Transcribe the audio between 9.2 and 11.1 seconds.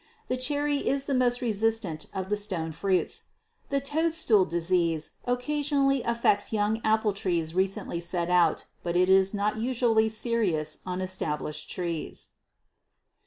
not usually serious on